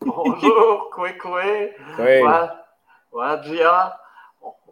[0.00, 1.74] Bonjour, Kwekwe.
[1.98, 2.22] Oui.
[3.12, 3.98] Wadjia.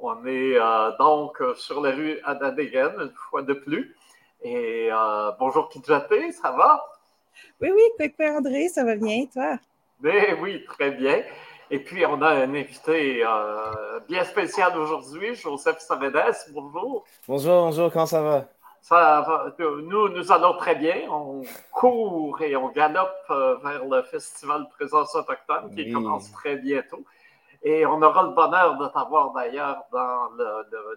[0.00, 3.96] On est euh, donc sur la rue Adadegen, une fois de plus.
[4.42, 6.84] Et euh, bonjour Kidjate, ça va?
[7.60, 9.59] Oui, oui, Kwekwe André, ça va bien, toi?
[10.00, 11.23] Ben oui, très bien.
[11.71, 16.35] Et puis, on a un invité euh, bien spécial aujourd'hui, Joseph Savedes.
[16.53, 17.05] Bonjour.
[17.27, 18.45] Bonjour, bonjour, comment ça va?
[18.83, 19.55] Ça va.
[19.61, 21.09] Nous, nous allons très bien.
[21.09, 27.05] On court et on galope euh, vers le Festival présence autochtone qui commence très bientôt.
[27.62, 30.30] Et on aura le bonheur de t'avoir d'ailleurs dans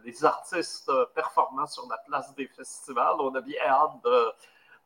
[0.04, 3.18] les artistes performants sur la place des festivals.
[3.20, 4.32] On a bien hâte de,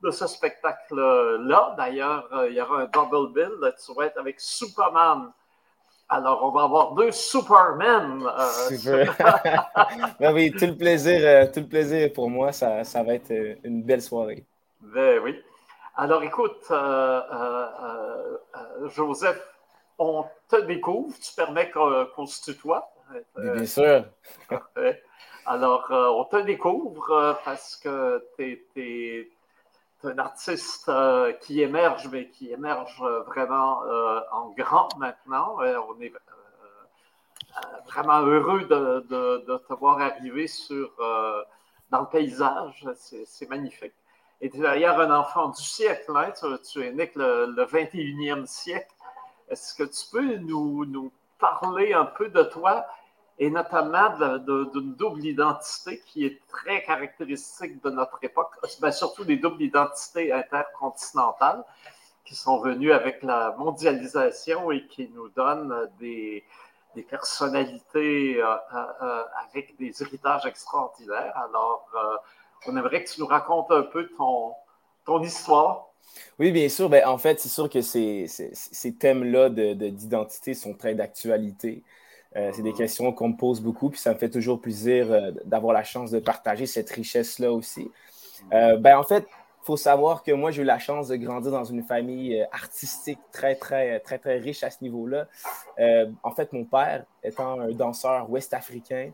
[0.01, 1.75] de ce spectacle-là.
[1.77, 3.73] D'ailleurs, euh, il y aura un double bill.
[3.85, 5.31] Tu vas être avec Superman
[6.11, 8.25] alors, on va avoir deux Supermen.
[8.25, 9.15] Euh, Super.
[10.19, 12.51] ben oui, tout le plaisir, euh, tout le plaisir pour moi.
[12.51, 14.43] Ça, ça, va être euh, une belle soirée.
[14.81, 15.39] Ben oui.
[15.95, 16.65] Alors, écoute,
[18.95, 19.39] Joseph,
[19.99, 21.13] on te découvre.
[21.19, 22.91] Tu permets qu'on se tutoie?
[23.37, 24.05] bien sûr.
[25.45, 29.29] Alors, on te découvre parce que tu es
[30.03, 35.57] un artiste euh, qui émerge, mais qui émerge euh, vraiment euh, en grand maintenant.
[35.59, 36.13] on est
[37.87, 40.91] vraiment heureux de, te voir arriver sur,
[41.89, 42.87] dans le paysage.
[42.95, 43.93] C'est magnifique.
[44.41, 46.11] Et tu es d'ailleurs un enfant du siècle.
[46.15, 46.31] Hein?
[46.71, 48.93] Tu, es né le, le 21e siècle.
[49.49, 52.85] Est-ce que tu peux nous parler un peu de toi?
[53.39, 54.09] Et notamment
[54.39, 60.33] d'une double identité qui est très caractéristique de notre époque, mais surtout des doubles identités
[60.33, 61.63] intercontinentales
[62.25, 66.43] qui sont venues avec la mondialisation et qui nous donnent des,
[67.09, 71.31] personnalités euh, euh, euh, avec des héritages extraordinaires.
[71.37, 71.89] Alors,
[72.67, 74.53] on aimerait que tu nous racontes un peu ton,
[75.23, 75.87] histoire.
[76.37, 76.89] Oui, bien sûr.
[76.89, 78.27] Ben, en fait, c'est sûr que ces,
[78.99, 81.83] thèmes-là d'identité sont très d'actualité.
[82.35, 85.31] Euh, c'est des questions qu'on me pose beaucoup, puis ça me fait toujours plaisir euh,
[85.45, 87.89] d'avoir la chance de partager cette richesse-là aussi.
[88.53, 91.51] Euh, ben, en fait, il faut savoir que moi, j'ai eu la chance de grandir
[91.51, 95.27] dans une famille artistique très, très, très, très riche à ce niveau-là.
[96.23, 99.11] en fait, mon père, étant un danseur ouest-africain,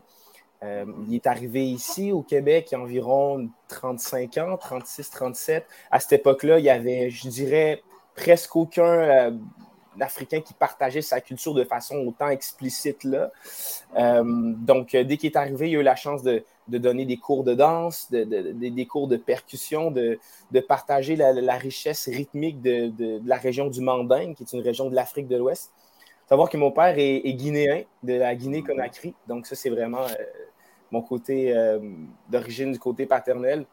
[0.62, 5.66] il est arrivé ici au Québec il y a environ 35 ans, 36, 37.
[5.90, 7.82] À cette époque-là, il y avait, je dirais,
[8.14, 9.36] presque aucun
[10.00, 13.30] africain qui partageait sa culture de façon autant explicite là.
[13.96, 17.16] Euh, donc, euh, dès qu'il est arrivé, il a eu la chance de, donner des
[17.16, 20.18] cours de danse, des cours de percussion, de,
[20.68, 25.28] partager la, richesse rythmique de, la région du Mandingue, qui est une région de l'Afrique
[25.28, 25.72] de l'Ouest.
[26.28, 29.14] Savoir que mon père est, guinéen, de la Guinée-Conakry.
[29.28, 30.14] Donc, ça, c'est vraiment euh,
[30.90, 31.54] mon côté
[32.28, 33.64] d'origine du côté paternel.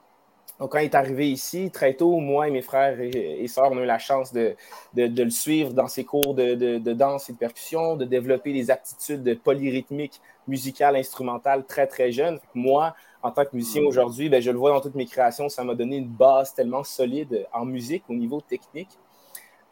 [0.60, 3.78] Donc, quand il est arrivé ici, très tôt, moi et mes frères et, sœurs, on
[3.78, 4.56] a eu la chance de,
[4.96, 10.22] le suivre dans ses cours de, danse et de percussion, de développer des aptitudes polyrythmiques,
[10.48, 12.40] musicales, instrumentales très, très jeunes.
[12.54, 15.64] Moi, en tant que musicien aujourd'hui, ben, je le vois dans toutes mes créations, ça
[15.64, 19.00] m'a donné une base tellement solide en musique au niveau technique.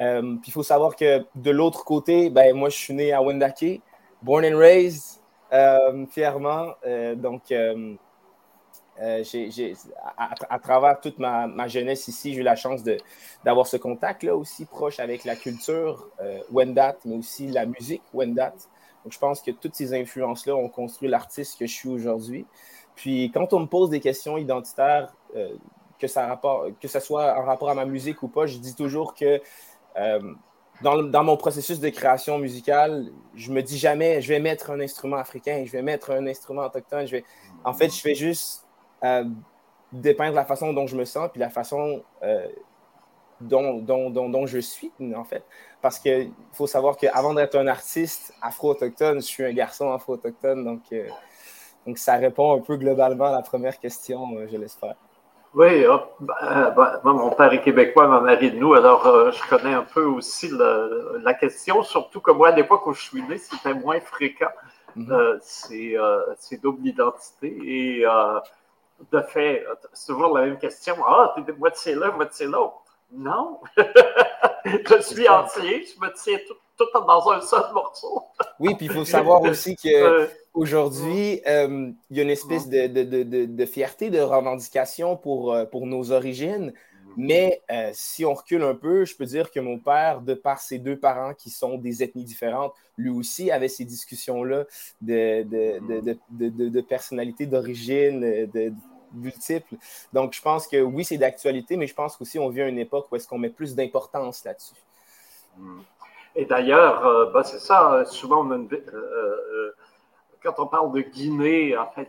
[0.01, 3.21] Euh, puis il faut savoir que de l'autre côté, ben, moi, je suis né à
[3.21, 3.81] Wendake,
[4.23, 5.21] born and raised,
[5.53, 6.73] euh, fièrement.
[6.85, 7.53] Euh, donc,
[9.00, 9.24] euh,
[10.18, 12.84] à, travers toute ma, jeunesse ici, j'ai eu la chance
[13.44, 18.53] d'avoir ce contact-là aussi proche avec la culture euh, Wendat, mais aussi la musique Wendat.
[19.03, 22.46] Donc, je pense que toutes ces influences-là ont construit l'artiste que je suis aujourd'hui.
[22.96, 25.56] Puis, quand on me pose des questions identitaires, euh,
[25.97, 29.40] que, ça soit en rapport à ma musique ou pas, je dis toujours que
[30.81, 34.79] dans, dans, mon processus de création musicale, je me dis jamais, je vais mettre un
[34.79, 37.06] instrument africain, je vais mettre un instrument autochtone.
[37.63, 38.66] En fait, je fais juste
[39.91, 42.47] dépeindre la façon dont je me sens, puis la façon euh,
[43.41, 45.44] dont, dont, dont, je suis, en fait.
[45.81, 50.81] Parce qu'il faut savoir qu'avant d'être un artiste afro-autochtone, je suis un garçon afro-autochtone, donc,
[50.94, 51.07] euh,
[51.85, 54.95] donc ça répond un peu globalement à la première question, euh, je l'espère.
[55.53, 55.84] Oui,
[56.22, 56.73] ben,
[57.03, 60.06] moi, mon père est québécois, ma mère est de nous, alors je connais un peu
[60.06, 64.47] aussi la question, surtout que moi, à l'époque où je suis né, c'était moins fréquent,
[64.96, 67.58] mm ces doubles identités.
[67.66, 68.05] Et
[69.11, 70.95] de fait, c'est toujours la même question.
[71.05, 72.71] Ah, t'es moitié là, moitié là.
[73.13, 73.59] Non.
[74.65, 78.23] je suis entier, je me tiens tout, dans un seul morceau.
[78.59, 83.45] oui, puis il faut savoir aussi qu'aujourd'hui, euh, il y a une espèce de, de,
[83.45, 86.73] de, fierté, de revendication pour, euh, pour nos origines.
[87.17, 90.59] Mais euh, si on recule un peu, je peux dire que mon père, de par
[90.59, 94.66] ses deux parents qui sont des ethnies différentes, lui aussi avait ces discussions-là
[95.02, 98.73] de, de, de, de, personnalité, d'origine, de,
[99.13, 99.75] multiples.
[100.13, 102.79] Donc, je pense que oui, c'est d'actualité, mais je pense qu'aussi on vit à une
[102.79, 104.75] époque où est-ce qu'on met plus d'importance là-dessus.
[105.58, 105.81] Hmm.
[106.34, 108.47] Et d'ailleurs, ben, c'est ça, souvent,
[110.41, 112.08] quand on parle de Guinée, en fait,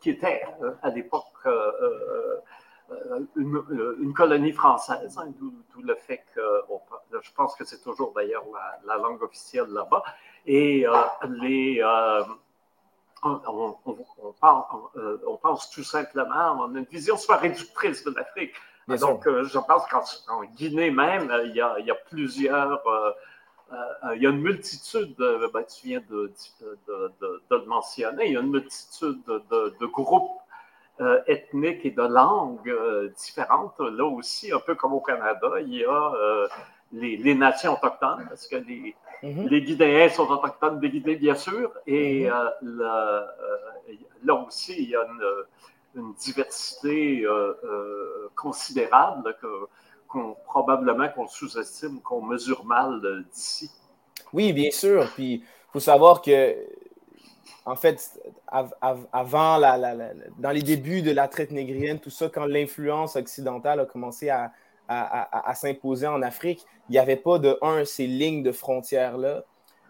[0.00, 0.42] qui était
[0.82, 1.24] à l'époque
[3.36, 6.40] une, colonie française, hein, d'où le fait que,
[7.20, 8.44] je pense que c'est toujours d'ailleurs
[8.86, 10.02] la, langue officielle là-bas,
[10.46, 10.86] et
[11.28, 11.82] les
[13.22, 13.76] on,
[15.42, 18.52] pense tout simplement, on a une vision soit réductrice de l'Afrique.
[18.96, 19.86] Donc, euh, je pense
[20.26, 23.10] qu'en Guinée même, il y a, plusieurs, euh,
[23.72, 26.32] euh, il y a une multitude, ben, tu viens de,
[27.50, 30.40] le mentionner, il y a une multitude de, groupes
[31.26, 32.74] ethniques et de langues
[33.16, 33.78] différentes.
[33.80, 36.12] Là aussi, un peu comme au Canada, il y a
[36.92, 39.48] les, nations autochtones, parce que les, mm-hmm.
[39.48, 42.82] les Guinéens sont autochtones des Guinées, bien sûr, et mm-hmm.
[44.24, 45.24] là aussi, il y a une
[45.94, 49.36] une diversité euh, euh, considérable
[50.08, 53.70] qu'on probablement qu'on sous-estime, qu'on mesure mal euh, d'ici.
[54.32, 55.08] Oui, bien sûr.
[55.14, 55.42] Puis il
[55.72, 56.56] faut savoir que,
[57.68, 58.18] en fait,
[59.12, 59.94] avant, la,
[60.38, 64.52] dans les débuts de la traite négrienne, tout ça, quand l'influence occidentale a commencé à,
[65.54, 69.44] s'imposer en Afrique, il n'y avait pas de, un, ces lignes de frontières-là.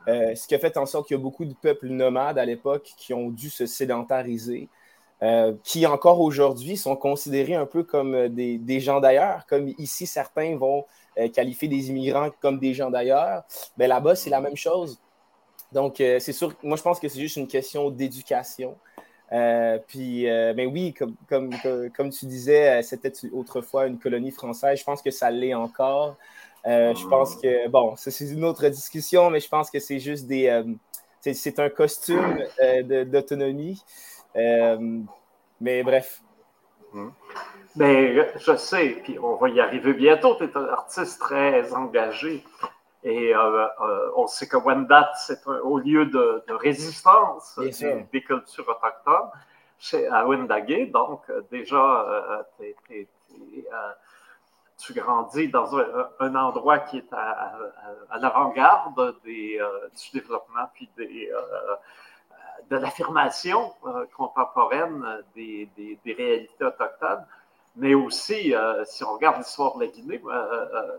[0.07, 2.93] ce qui a fait en sorte qu'il y a beaucoup de peuples nomades à l'époque
[2.97, 4.69] qui ont dû se sédentariser.
[5.21, 10.07] Euh, qui encore aujourd'hui sont considérés un peu comme euh, des, gens d'ailleurs, comme ici
[10.07, 10.85] certains vont
[11.19, 13.43] euh, qualifier des immigrants comme des gens d'ailleurs,
[13.79, 15.01] mais là-bas c'est la même chose.
[15.73, 18.77] Donc c'est sûr, moi je pense que c'est juste une question d'éducation.
[19.87, 20.95] puis, mais oui,
[21.29, 21.51] comme,
[22.11, 24.79] tu disais, c'était autrefois une colonie française.
[24.79, 26.17] Je pense que ça l'est encore.
[26.65, 30.65] je pense que, bon, c'est une autre discussion, mais je pense que c'est juste des.
[31.21, 32.39] c'est un costume
[33.07, 33.83] d'autonomie.
[34.37, 35.01] Euh,
[35.61, 36.23] mais bref.
[36.93, 37.11] Hmm.
[37.77, 40.37] Mais je sais, puis on va y arriver bientôt.
[40.37, 42.45] Tu es un artiste très engagé.
[43.05, 49.31] Et euh, euh, on sait que Wendat, c'est au lieu de, résistance des, cultures autochtones
[49.79, 50.87] chez, à Wendagé.
[50.87, 52.45] Donc, déjà,
[54.79, 57.53] tu grandis dans un, endroit qui est à,
[58.21, 59.61] l'avant-garde du
[60.13, 61.31] développement puis des,
[62.71, 65.05] de l'affirmation euh, contemporaine
[65.35, 67.25] des, des, réalités autochtones,
[67.77, 70.97] mais aussi, euh, si on regarde l'histoire de la Guinée, euh,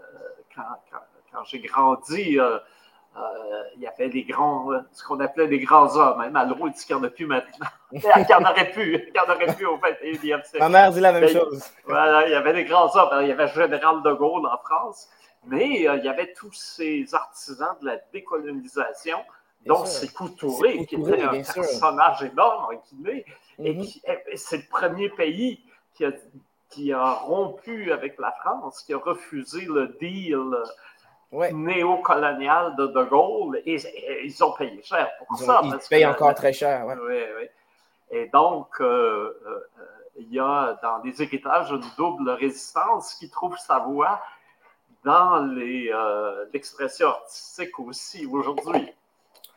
[0.56, 0.64] quand,
[1.32, 2.40] quand, j'ai grandi,
[3.76, 6.20] il y avait les grands, ce qu'on appelait les grands hommes.
[6.20, 7.68] Même Malraux dit qu'il n'y en a plus maintenant.
[7.92, 10.60] il y en aurait pu, il y en aurait pu au fait.
[10.60, 11.64] Ma mère dit la même chose.
[11.86, 13.22] Voilà, il y avait les grands hommes.
[13.22, 15.10] Il y avait le général de Gaulle en France,
[15.46, 19.20] mais il y avait tous ces artisans de la décolonisation
[19.66, 23.26] donc, c'est Couturé, qui était un personnage énorme en Guinée.
[23.60, 23.86] Et mhm.
[24.36, 25.62] c'est le premier pays
[25.94, 26.12] qui a,
[26.70, 30.56] qui a, rompu avec la France, qui a refusé le deal
[31.32, 33.62] néocolonial de De Gaulle.
[33.66, 33.78] Et,
[34.26, 35.62] ils ont payé cher pour ça.
[35.64, 36.86] ils payent encore très cher.
[36.88, 37.48] Oui.
[38.12, 39.60] Et donc, euh, euh,
[40.18, 44.22] il y a dans les héritages une double résistance qui trouve sa voie
[45.04, 48.94] dans euh, l'expression artistique aussi aujourd'hui.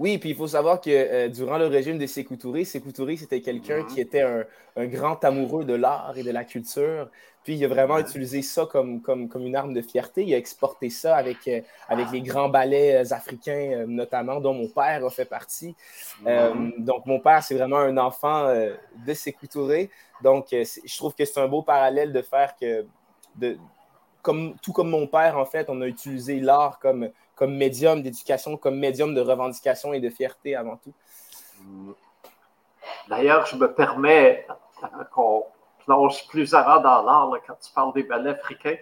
[0.02, 3.16] Oui, puis il faut savoir que euh, durant le régime de Sékou Touré, Sékou Touré,
[3.16, 7.08] c'était quelqu'un qui était un, grand amoureux de l'art et de la culture.
[7.44, 10.24] Puis il a vraiment utilisé ça comme, comme, comme, une arme de fierté.
[10.24, 14.66] Il a exporté ça avec, euh, avec les grands ballets euh, africains, notamment, dont mon
[14.66, 15.76] père a fait partie.
[16.78, 18.52] donc mon père, c'est vraiment un enfant
[19.06, 19.88] de Sékou Touré.
[20.20, 22.86] Donc je trouve que c'est un beau parallèle de faire que,
[23.36, 23.56] de,
[24.20, 27.08] comme, tout comme mon père, en fait, on a utilisé l'art comme
[27.42, 30.94] comme médium d'éducation, comme médium de revendication et de fierté avant tout.
[33.08, 34.46] D'ailleurs, je me permets
[35.12, 35.46] qu'on
[35.84, 38.76] plonge plus avant dans l'art quand tu parles des ballets africains.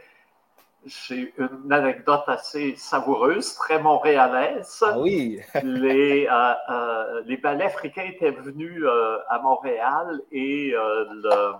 [0.85, 4.85] J'ai une anecdote assez savoureuse, très montréalaise.
[4.87, 5.40] Ah oui.
[5.62, 11.55] les, euh, euh, les ballets africains étaient venus euh, à Montréal et le,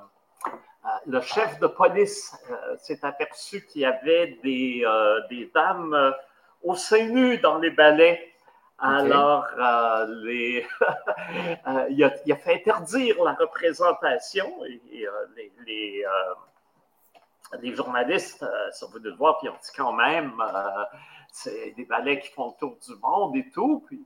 [1.07, 2.37] le, chef de police
[2.77, 4.85] s'est aperçu qu'il y avait des,
[5.31, 6.13] des dames
[6.63, 8.31] au sein nu dans les ballets.
[8.83, 10.67] Alors, euh, les,
[11.67, 15.11] euh, il, a, fait interdire la représentation et, euh,
[15.67, 16.05] les,
[17.61, 20.33] les, journalistes sont venus le voir puis ont dit quand même,
[21.31, 23.85] c'est des ballets qui font le tour du monde et tout.
[23.87, 24.03] Puis,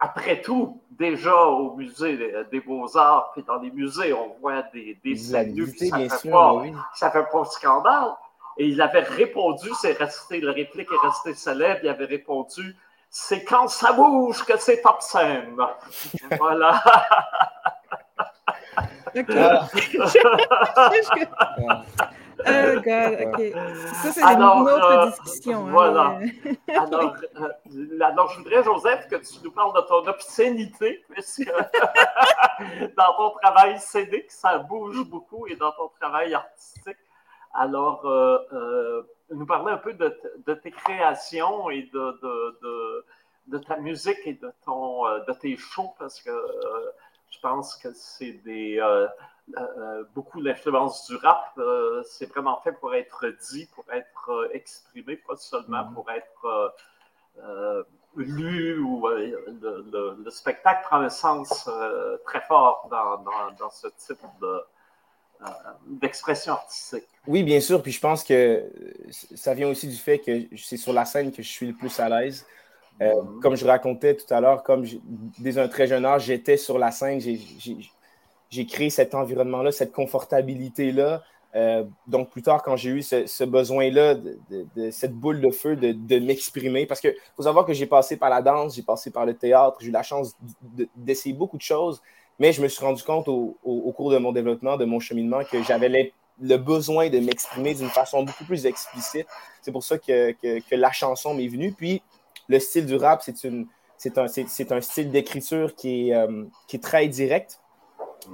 [0.00, 5.16] après tout, déjà au musée des, Beaux-Arts, puis dans les musées, on voit des, des
[5.16, 5.66] ça ne
[6.08, 6.62] fait, pas,
[6.94, 8.14] ça fait pas scandale.
[8.56, 12.76] Et il avait répondu, c'est resté, la réplique est restée célèbre, il avait répondu
[13.10, 15.56] C'est quand ça bouge que c'est obscène.
[16.38, 16.82] voilà.
[22.46, 23.52] Oh God, OK.
[24.02, 25.66] Ça, c'est une autre euh, discussion.
[25.66, 26.18] Hein, voilà.
[26.68, 31.46] alors, euh, alors, je voudrais, Joseph, que tu nous parles de ton obscénité, puisque
[32.96, 36.96] dans ton travail scénique, ça bouge beaucoup, et dans ton travail artistique.
[37.54, 40.14] Alors, euh, nous parler un peu de,
[40.46, 43.04] de, tes créations et de, de,
[43.46, 46.30] de, ta musique et de, ton, de tes shows, parce que
[47.30, 48.80] je pense que c'est des
[49.58, 54.48] euh, beaucoup l'influence du rap, euh, c'est vraiment fait pour être dit, pour être euh,
[54.54, 55.94] exprimé, pas seulement mhm.
[55.94, 56.74] pour être
[58.16, 61.68] lu ou le, spectacle prend un sens
[62.24, 64.20] très fort dans, ce type
[65.86, 67.04] d'expression artistique.
[67.26, 67.82] Oui, bien sûr.
[67.82, 68.70] Puis je pense que
[69.34, 71.98] ça vient aussi du fait que c'est sur la scène que je suis le plus
[72.00, 72.46] à l'aise.
[73.00, 73.40] Mhm.
[73.40, 74.86] Comme je racontais tout à l'heure, comme
[75.38, 81.22] dès un très jeune âge, j'étais sur la scène, j'ai créé cet environnement-là, cette confortabilité-là.
[81.56, 86.18] Euh, donc, plus tard, quand j'ai eu ce, besoin-là, de, cette boule de feu, de,
[86.18, 89.34] m'exprimer, parce qu'il faut savoir que j'ai passé par la danse, j'ai passé par le
[89.34, 90.36] théâtre, j'ai eu la chance
[90.96, 92.02] d'essayer beaucoup de choses,
[92.38, 95.62] mais je me suis rendu compte au, cours de mon développement, de mon cheminement, que
[95.62, 99.26] j'avais le besoin de m'exprimer d'une façon beaucoup plus explicite.
[99.62, 100.34] C'est pour ça que,
[100.74, 101.72] la chanson m'est venue.
[101.72, 102.02] Puis,
[102.48, 107.60] le style du rap, c'est un, un, style d'écriture qui, euh, qui est très direct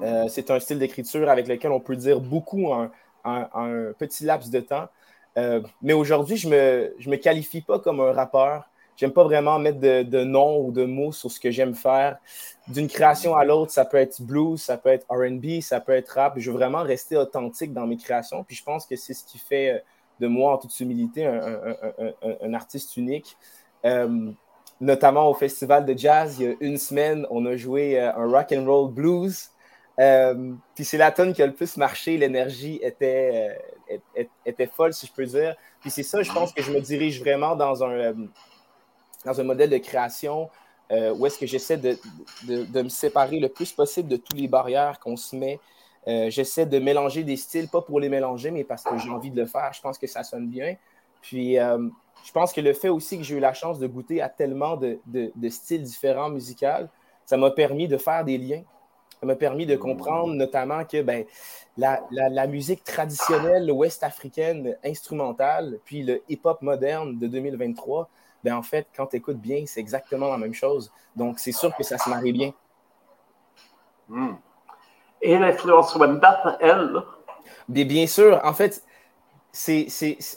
[0.02, 2.90] euh, c'est un style d'écriture avec lequel on peut dire beaucoup en,
[3.24, 4.88] un petit laps de temps.
[5.36, 8.69] Euh, mais aujourd'hui, je ne me, je me qualifie pas comme un rappeur.
[9.00, 12.18] J'aime pas vraiment mettre de, de noms ou de mots sur ce que j'aime faire.
[12.68, 16.10] D'une création à l'autre, ça peut être blues, ça peut être RB, ça peut être
[16.10, 16.34] rap.
[16.36, 18.44] Je veux vraiment rester authentique dans mes créations.
[18.44, 19.78] Puis je pense que c'est ce qui fait euh,
[20.20, 23.38] de moi, en toute humilité, un, artiste unique.
[24.80, 28.52] notamment au festival de jazz, il y a une semaine, on a joué un rock
[28.52, 29.50] and roll blues
[30.00, 33.58] euh, puis c'est la tonne qui a le plus marché, l'énergie était,
[33.90, 35.56] euh, était folle, si je peux dire.
[35.80, 38.14] Puis c'est ça, je pense que je me dirige vraiment dans un, euh,
[39.24, 40.50] dans un modèle de création
[40.90, 41.96] où est-ce que j'essaie de,
[42.48, 45.60] de, me séparer le plus possible de toutes les barrières qu'on se met.
[46.04, 49.40] j'essaie de mélanger des styles, pas pour les mélanger, mais parce que j'ai envie de
[49.40, 49.72] le faire.
[49.72, 50.74] Je pense que ça sonne bien.
[51.22, 54.28] Puis je pense que le fait aussi que j'ai eu la chance de goûter à
[54.28, 56.88] tellement de, de styles différents musicaux,
[57.24, 58.64] ça m'a permis de faire des liens
[59.20, 61.24] ça m'a permis de comprendre notamment que ben,
[61.76, 68.08] la, la, musique traditionnelle ouest-africaine instrumentale, puis le hip-hop moderne de 2023,
[68.44, 70.92] ben, en fait, quand tu écoutes bien, c'est exactement la même chose.
[71.16, 72.52] Donc, c'est sûr que ça se marie bien.
[74.08, 74.34] Hmm.
[75.22, 77.02] Et l'influence Wemba, elle?
[77.68, 78.40] Bien, bien sûr.
[78.42, 78.82] En fait,
[79.52, 79.88] c'est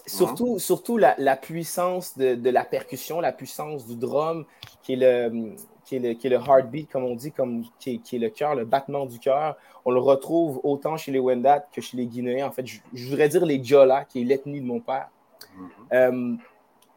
[0.06, 4.46] surtout, surtout la, la puissance de, de, la percussion, la puissance du drum,
[4.82, 5.56] qui est le,
[5.86, 9.20] qui est, le, heartbeat, comme on dit, comme, qui, est, le cœur, le battement du
[9.20, 9.56] cœur.
[9.86, 12.48] On le retrouve autant chez les Wendat que chez les Guinéens.
[12.48, 15.10] En fait, je, voudrais dire les Djola, qui est l'ethnie de mon père.
[15.42, 15.94] Mm-hmm.
[15.94, 16.36] Euh,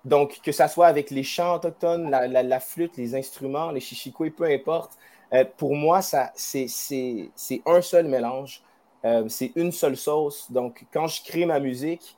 [0.06, 4.44] donc, que ça soit avec les chants autochtones, la, flûte, les instruments, les chichikoués, peu
[4.44, 4.92] importe,
[5.34, 6.30] euh, pour moi, c'est
[7.66, 8.62] un seul mélange.
[9.04, 10.50] Euh, c'est une seule sauce.
[10.52, 12.16] Donc, quand je crée ma musique,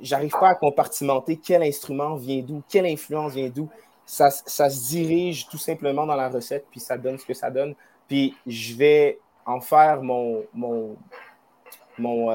[0.00, 3.68] j'arrive pas à compartimenter quel instrument vient d'où, quelle influence vient d'où
[4.06, 7.74] ça, se dirige tout simplement dans la recette, puis ça donne ce que ça donne.
[8.06, 10.44] Puis je vais en faire mon.
[10.54, 10.96] mon,
[11.98, 12.30] mon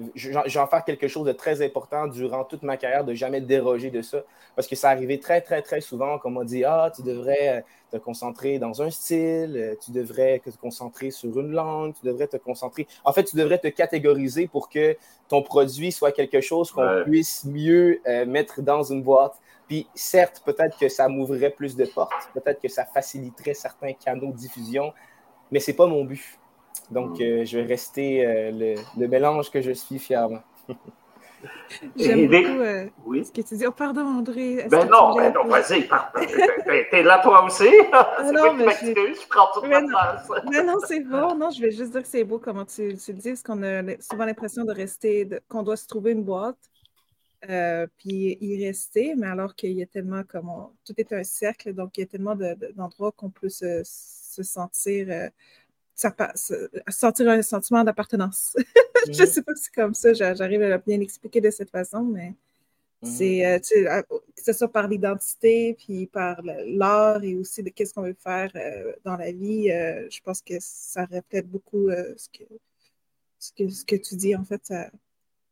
[0.00, 3.14] euh, je, vais en faire quelque chose de très important durant toute ma carrière, de
[3.14, 4.22] jamais déroger de ça.
[4.56, 7.60] Parce que ça arrivait très, très, très souvent qu'on m'a dit Ah, tu devrais euh,
[7.90, 12.26] te concentrer dans un style, euh, tu devrais te concentrer sur une langue, tu devrais
[12.26, 12.86] te concentrer.
[13.04, 14.96] En fait, tu devrais te catégoriser pour que
[15.28, 19.40] ton produit soit quelque chose qu'on puisse mieux mettre dans une boîte.
[19.66, 24.32] Puis certes, peut-être que ça m'ouvrirait plus de portes, peut-être que ça faciliterait certains canaux
[24.32, 24.92] de diffusion,
[25.50, 26.38] mais ce n'est pas mon but.
[26.90, 27.22] Donc, hmm.
[27.22, 30.42] euh, je vais rester euh, le, mélange que je suis fièrement.
[31.96, 33.24] J'aime beaucoup euh, oui?
[33.24, 33.66] ce que tu dis.
[33.66, 34.64] Oh, pardon, André.
[34.70, 35.88] Ben non, ben non, vas-y,
[36.90, 37.68] t'es là toi aussi.
[37.92, 38.86] Ah non, mais je...
[38.86, 39.28] je...
[39.28, 40.28] prends toute ma place.
[40.50, 41.34] Mais non, c'est bon.
[41.34, 43.62] Non, je vais juste dire que c'est beau comment tu, tu le dis, parce qu'on
[43.64, 46.58] a souvent l'impression de rester, qu'on doit se trouver une boîte.
[47.50, 50.48] Euh, puis y rester, mais alors qu'il y a tellement comme
[50.84, 55.30] tout est un cercle, donc il y a tellement d'endroits qu'on peut se, sentir
[56.04, 58.56] euh, sentir un sentiment d'appartenance.
[59.06, 59.26] Je ne mhm.
[59.26, 62.34] sais pas si c'est comme ça, j'arrive à bien l'expliquer de cette façon, mais
[63.02, 63.10] mhm.
[63.10, 68.02] c'est euh, que ce soit par l'identité, puis par l'art et aussi de qu'est-ce qu'on
[68.02, 68.52] veut faire
[69.04, 72.44] dans la vie, je pense que ça reflète beaucoup ce, que,
[73.38, 74.60] ce, que, ce que tu dis, en fait.
[74.64, 74.88] Ça,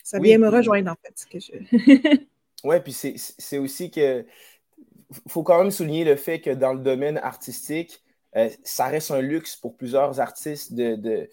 [0.03, 1.27] ça vient me rejoindre, en fait.
[1.31, 2.21] Que je...
[2.65, 4.25] oui, puis c'est aussi que
[5.29, 8.03] faut quand même souligner le fait que dans le domaine artistique,
[8.37, 11.29] euh, ça reste un luxe pour plusieurs artistes de,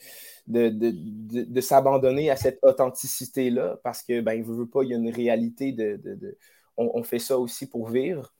[0.47, 5.71] de, s'abandonner à cette authenticité-là parce que, ben, veut, pas, il y a une réalité
[5.71, 6.37] de.
[6.77, 8.33] On, fait ça aussi pour vivre.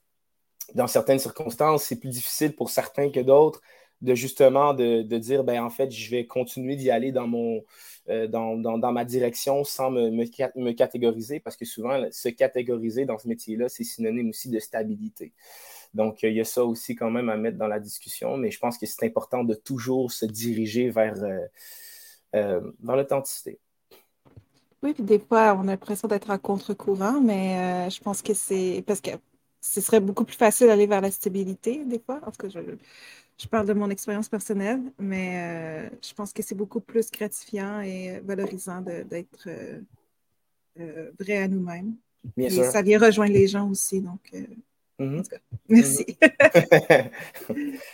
[0.75, 3.61] Dans certaines circonstances, c'est plus difficile pour certains que d'autres
[4.01, 7.63] de justement de, dire, ben, en fait, je vais continuer d'y aller dans, mon,
[8.09, 13.17] euh, dans, dans, ma direction sans me, me, catégoriser parce que souvent, se catégoriser dans
[13.17, 15.33] ce métier-là, c'est synonyme aussi de stabilité.
[15.94, 18.60] Donc, il y a ça aussi quand même à mettre dans la discussion, mais je
[18.60, 21.39] pense que c'est important de toujours se diriger vers, euh,
[22.36, 23.60] euh, l'authenticité.
[24.84, 28.34] Oui, puis des fois, on a l'impression d'être à contre-courant, mais euh, je pense que
[28.34, 29.12] c'est parce que
[29.60, 32.20] ce serait beaucoup plus facile d'aller vers la stabilité, des fois.
[32.25, 32.60] En tout cas, je,
[33.39, 38.20] je parle de mon expérience personnelle, mais je pense que c'est beaucoup plus gratifiant et
[38.20, 39.50] valorisant d'être
[41.20, 41.96] vrai à nous-mêmes.
[42.38, 44.32] et ça vient rejoindre les gens aussi, donc
[45.00, 45.24] Mhm.
[45.70, 46.18] Merci.
[47.50, 47.77] Mhm.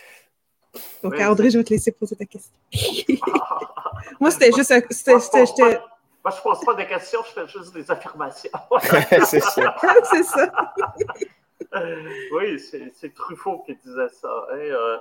[1.02, 2.54] Donc, André, je vais te laisser poser ta question.
[4.20, 4.70] Moi, c'était juste.
[4.70, 8.50] Moi, je ne pose pas des questions, je fais juste des affirmations.
[9.26, 9.76] c'est ça.
[10.10, 10.74] c'est ça.
[12.32, 14.46] oui, c'est Truffaut qui disait ça.
[14.50, 14.96] Hein, euh,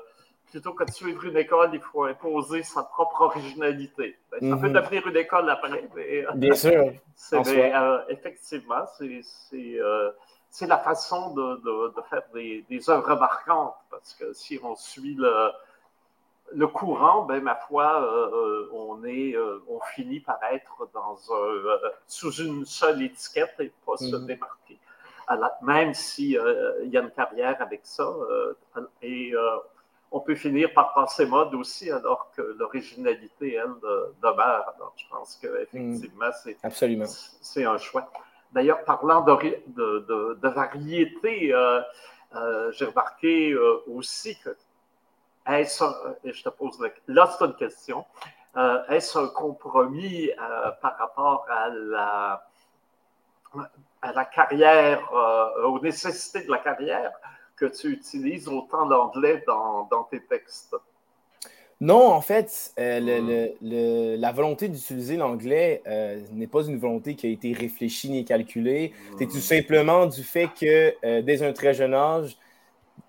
[0.51, 4.17] plutôt que de suivre une école, il faut imposer sa propre originalité.
[4.31, 4.73] Ben, ça peut mhm.
[4.73, 6.25] devenir une école après, mais.
[6.25, 6.91] Euh, Bien sûr.
[7.31, 9.21] Euh, effectivement, c'est
[10.53, 15.49] c'est la façon de, faire des, œuvres marquantes, parce que si on suit le,
[16.53, 21.17] le courant, ben, ma foi, euh, euh, on, est, euh, on finit par être dans
[22.05, 24.27] sous une seule étiquette et pas se mhm.
[24.27, 24.77] démarquer.
[25.63, 26.39] même s'il
[26.83, 28.13] il y a une carrière avec ça,
[29.01, 29.33] et
[30.11, 33.73] on peut finir par passer mode aussi, alors que l'originalité, elle,
[34.21, 34.71] demeure.
[34.75, 37.05] Alors, je pense qu'effectivement, mhm.
[37.41, 38.07] c'est un choix.
[38.53, 41.81] D'ailleurs, parlant de, variété, euh,
[42.35, 44.55] euh, j'ai remarqué euh, aussi que,
[45.47, 45.83] est-ce,
[46.23, 48.05] et je te pose là, c'est une question,
[48.89, 50.29] est-ce un compromis
[50.81, 52.47] par rapport à la,
[54.01, 55.11] à la carrière,
[55.65, 57.11] aux nécessités de la carrière
[57.55, 60.75] que tu utilises autant l'anglais dans tes textes?
[61.83, 64.15] Non, en fait, euh, hmm.
[64.17, 68.93] la volonté d'utiliser l'anglais euh, n'est pas une volonté qui a été réfléchie ni calculée.
[69.19, 69.41] C'est tout hmm.
[69.41, 72.37] simplement du fait que euh, dès un très jeune âge,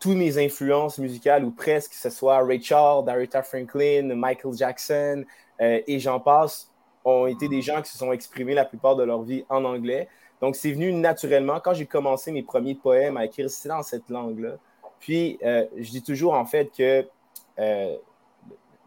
[0.00, 5.24] toutes mes influences musicales, ou presque, que ce soit Ray Charles, Aretha Franklin, Michael Jackson
[5.60, 6.68] et j'en passe,
[7.04, 10.08] ont été des gens qui se sont exprimés la plupart de leur vie en anglais.
[10.40, 14.56] Donc, c'est venu naturellement quand j'ai commencé mes premiers poèmes à écrire dans cette langue-là.
[14.98, 17.06] Puis, je dis toujours en fait que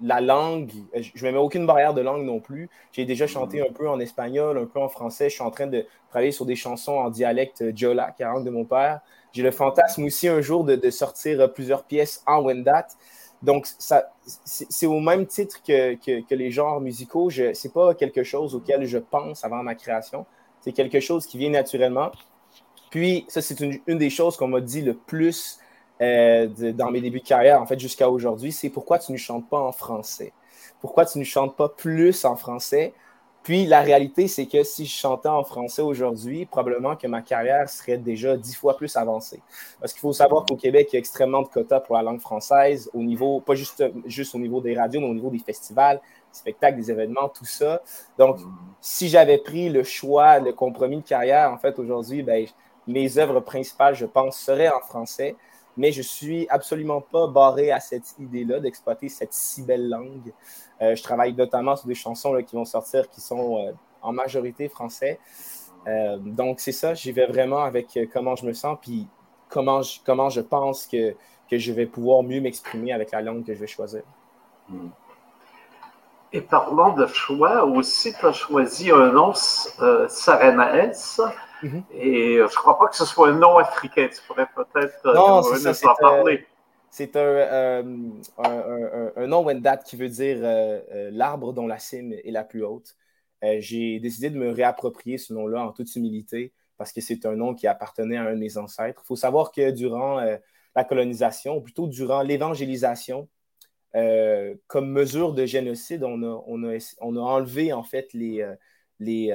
[0.01, 2.69] la langue, je ne me mets aucune barrière de langue non plus.
[2.91, 5.29] J'ai déjà chanté un peu en espagnol, un peu en français.
[5.29, 8.33] Je suis en train de travailler sur des chansons en dialecte Jola, qui est la
[8.33, 9.01] langue de mon père.
[9.33, 12.87] J'ai le fantasme aussi un jour de, sortir plusieurs pièces en Wendat.
[13.43, 13.67] Donc,
[14.45, 17.29] c'est au même titre que, les genres musicaux.
[17.29, 20.25] Ce n'est pas quelque chose auquel je pense avant ma création.
[20.61, 22.11] C'est quelque chose qui vient naturellement.
[22.89, 25.59] Puis, ça, c'est une, une, des choses qu'on m'a dit le plus
[26.01, 29.49] euh, dans mes débuts de carrière, en fait, jusqu'à aujourd'hui, c'est pourquoi tu ne chantes
[29.49, 30.33] pas en français?
[30.79, 32.93] Pourquoi tu ne chantes pas plus en français?
[33.47, 37.69] Puis la réalité, c'est que si je chantais en français aujourd'hui, probablement que ma carrière
[37.69, 39.41] serait déjà dix fois plus avancée.
[39.79, 42.19] Parce qu'il faut savoir qu'au Québec, il y a extrêmement de quotas pour la langue
[42.19, 45.95] française, au niveau, pas juste, juste au niveau des radios, mais au niveau des festivals,
[45.95, 47.81] des spectacles, des événements, tout ça.
[48.17, 48.37] Donc,
[48.81, 52.45] si j'avais pris le choix, le compromis de carrière, en fait, aujourd'hui, ben,
[52.85, 55.37] mes œuvres principales, je pense, seraient en français
[55.77, 60.33] mais je suis absolument pas barré à cette idée-là d'exploiter cette si belle langue.
[60.81, 64.67] Euh, je travaille notamment sur des chansons qui vont sortir qui sont euh, en majorité
[64.67, 65.19] français.
[65.87, 69.07] Euh, donc, c'est ça, j'y vais vraiment avec comment je me sens, puis
[69.49, 71.15] comment je, pense que,
[71.51, 74.01] je vais pouvoir mieux m'exprimer avec la langue que je vais choisir.
[74.67, 74.89] Hmm.
[76.33, 79.31] Et parlons de choix, aussi, tu as choisi un nom,
[79.79, 80.07] euh,
[81.63, 81.83] Mhm.
[81.91, 84.07] Et euh, je ne crois pas que ce soit un nom africain.
[84.13, 86.45] Tu pourrais peut-être euh, nous en parler.
[86.89, 87.83] C'est un,
[88.37, 90.37] un, nom Wendat qui veut dire
[91.11, 92.95] l'arbre dont la cime est la plus haute.
[93.41, 97.53] J'ai décidé de me réapproprier ce nom-là en toute humilité parce que c'est un nom
[97.53, 99.01] qui appartenait à un de mes ancêtres.
[99.03, 100.21] Il faut savoir que durant
[100.75, 103.27] la colonisation, ou plutôt durant l'évangélisation,
[103.93, 108.49] comme mesure de génocide, on a, on a, on a enlevé en fait les,
[108.99, 109.31] les,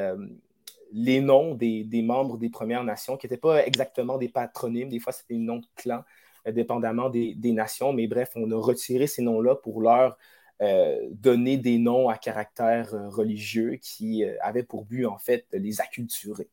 [0.93, 5.13] les noms des, membres des Premières Nations, qui n'étaient pas exactement des patronymes, des fois
[5.13, 6.05] c'était des noms de clans,
[6.47, 10.19] euh, dépendamment des, nations, mais bref, on a retiré ces noms-là pour leur
[10.61, 15.59] euh, donner des noms à caractère euh, religieux qui avaient pour but, en fait, de
[15.59, 16.49] les acculturer.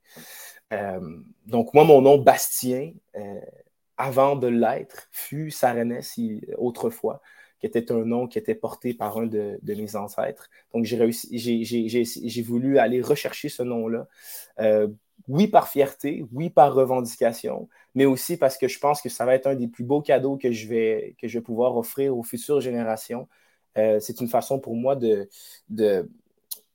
[1.46, 2.94] donc, moi, mon nom Bastien,
[3.98, 6.20] avant de l'être, fut Sarenès
[6.58, 7.22] autrefois.
[7.60, 10.50] Qui était un nom qui était porté par un de, mes ancêtres.
[10.74, 14.08] Donc, j'ai réussi, j'ai voulu aller rechercher ce nom-là.
[14.60, 14.88] Euh,
[15.28, 19.36] oui, par fierté, oui, par revendication, mais aussi parce que je pense que ça va
[19.36, 22.24] être un des plus beaux cadeaux que je vais, que je vais pouvoir offrir aux
[22.24, 23.28] futures générations.
[23.78, 25.30] Euh, c'est une façon pour moi de,
[25.70, 26.10] de,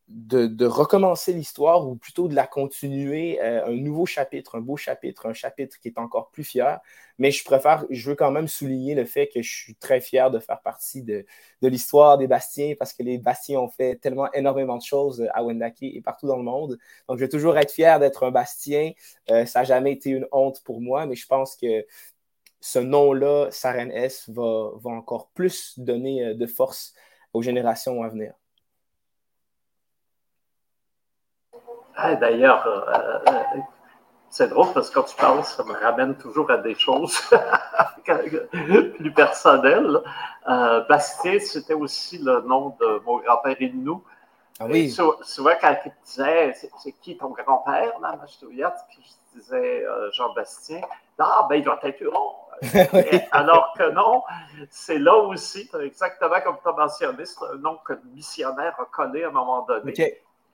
[0.09, 5.27] de, recommencer l'histoire ou plutôt de la continuer, euh, un nouveau chapitre, un beau chapitre,
[5.27, 6.81] un chapitre qui est encore plus fier.
[7.19, 10.31] Mais je préfère, je veux quand même souligner le fait que je suis très fier
[10.31, 11.25] de faire partie de,
[11.63, 15.83] l'histoire des Bastiens parce que les Bastiens ont fait tellement énormément de choses à Wendake
[15.83, 16.79] et partout dans le monde.
[17.09, 18.93] Donc, je vais toujours être fier d'être un Bastien.
[19.31, 21.87] Euh, ça n'a jamais été une honte pour moi, mais je pense que
[22.61, 26.95] ce nom-là, Saren S, va, encore plus donner euh, de force
[27.33, 28.35] aux générations à venir.
[32.07, 33.61] Ah, d'ailleurs, euh, euh,
[34.29, 37.19] c'est drôle parce que quand tu parles, ça me ramène toujours à des choses
[38.05, 40.03] plus personnelles.
[40.47, 44.05] Euh, Bastien, c'était aussi le nom de mon grand-père Innou.
[44.61, 44.91] Ah oui.
[44.91, 50.83] souvent, quand il disait c'est qui ton grand-père, là, puis je disais Jean-Bastien,
[51.19, 52.33] ah, ben il doit être Huron.
[53.33, 54.23] Alors que non,
[54.69, 58.85] c'est là aussi, exactement comme tu as mentionné, c'est un nom que le missionnaire a
[58.85, 59.95] collé à un moment donné.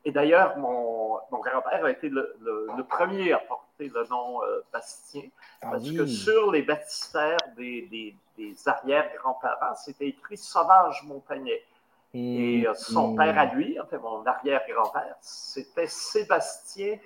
[0.05, 2.37] Et d'ailleurs, mon, grand-père a été le,
[2.89, 5.23] premier à porter le nom euh, Bastien,
[5.63, 8.15] ah parce que sur les baptistères des,
[8.67, 11.63] arrière-grands-parents, c'était écrit Sauvage Montagnet.
[12.13, 13.17] Et euh, son hmm.
[13.17, 16.99] père à lui, enfin mon arrière-grand-père, c'était Sébastien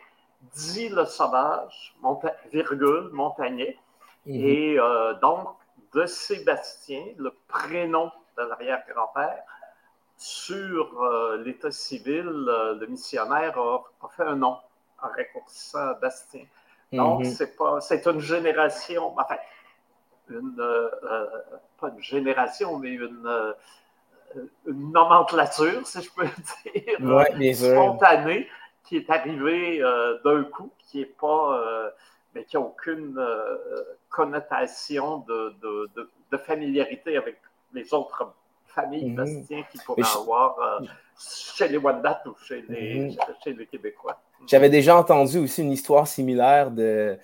[0.55, 1.95] dit le Sauvage,
[2.53, 3.77] virgule, Montagnet.
[4.25, 4.35] Hmm.
[4.35, 5.49] Et euh, donc,
[5.93, 9.43] de Sébastien, le prénom de l'arrière-grand-père,
[10.17, 13.83] sur euh, l'état civil, euh, le missionnaire a,
[14.17, 14.57] fait un nom
[15.03, 16.45] en raccourcissant Bastien.
[16.93, 17.25] Donc, mhm.
[17.25, 19.37] c'est pas, c'est une génération, enfin,
[20.31, 21.27] une, euh,
[21.81, 23.55] pas une génération, mais une,
[24.67, 26.25] une, nomenclature, si je peux
[27.39, 28.49] dire, spontanée,
[28.85, 29.81] qui est arrivée
[30.25, 31.91] d'un coup, qui est pas,
[32.35, 33.21] mais qui n'a aucune
[34.09, 35.91] connotation de, de,
[36.31, 37.41] de, familiarité avec
[37.73, 38.35] les autres
[38.75, 39.17] famille mhm.
[39.17, 40.87] Bastien qu'il pourrait avoir euh,
[41.57, 43.17] chez les Wendat ou chez les, mhm.
[43.43, 44.21] chez les Québécois.
[44.47, 47.19] J'avais déjà entendu aussi une histoire similaire de,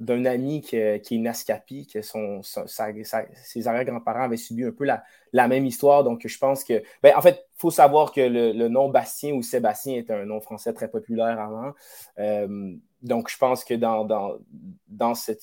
[0.00, 5.04] d'un ami qui, qui, est Nascapi, que son, ses arrière-grands-parents avaient subi un peu la,
[5.32, 6.02] la, même histoire.
[6.02, 6.82] Donc, je pense que.
[7.02, 10.40] Ben, en fait, il faut savoir que le, nom Bastien ou Sébastien était un nom
[10.40, 11.72] français très populaire avant.
[12.18, 12.74] Euh,
[13.06, 14.36] donc, je pense que dans, dans,
[14.88, 15.42] dans cette,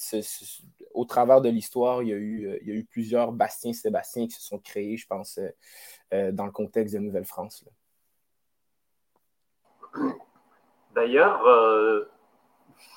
[0.93, 3.71] au travers de l'histoire, il, y a eu, euh, il y a eu plusieurs Bastien
[3.71, 5.49] Sébastien qui se sont créés, je pense, euh,
[6.13, 7.65] euh, dans le contexte de Nouvelle-France.
[10.93, 11.41] D'ailleurs,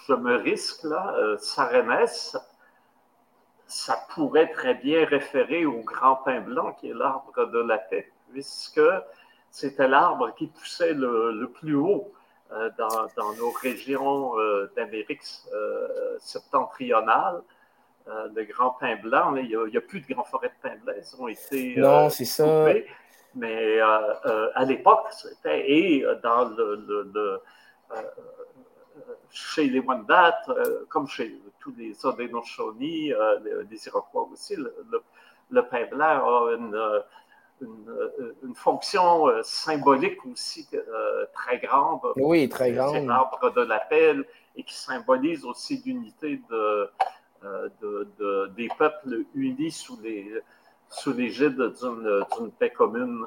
[0.07, 2.37] je me risque là, Sarenès,
[3.67, 8.11] ça pourrait très bien référer au grand pain blanc qui est l'arbre de la paix,
[8.31, 8.81] puisque
[9.51, 12.13] c'était l'arbre qui poussait le, plus haut
[12.51, 14.33] dans, nos régions
[14.77, 15.23] d'Amérique
[16.19, 17.43] septentrionale
[18.09, 19.37] euh, de grands pins blancs.
[19.43, 20.97] Il n'y a, plus de grandes forêts de pins blancs.
[20.97, 22.65] Ils ont été non, euh, c'est ça.
[23.35, 25.69] Mais euh, à l'époque, c'était.
[25.69, 27.41] Et dans le.
[29.29, 30.39] chez les Wendat,
[30.89, 34.73] comme chez tous les Haudenosaunee, les, les Iroquois aussi, le,
[35.51, 37.03] le, pain blanc a une.
[37.63, 38.11] Une,
[38.43, 40.69] une, fonction symbolique aussi
[41.33, 42.01] très grande.
[42.17, 42.95] Oui, très grande.
[42.95, 46.91] C'est l'arbre de l'appel et qui symbolise aussi l'unité de,
[47.45, 47.69] euh,
[48.19, 50.01] de, des peuples unis sous
[51.13, 53.27] l'égide d'une paix commune.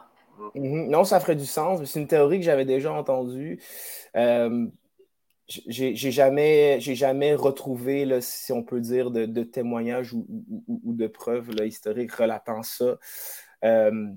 [0.55, 0.89] Mhm.
[0.89, 1.83] Non, ça ferait du sens.
[1.85, 3.61] C'est une théorie que j'avais déjà entendue.
[4.15, 4.67] Euh,
[5.47, 12.61] j'ai jamais, jamais retrouvé, si on peut dire, de, témoignages ou, de preuves historiques relatant
[12.63, 12.97] ça.
[13.65, 14.13] Euh,